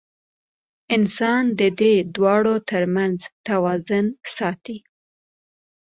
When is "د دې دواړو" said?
1.59-2.55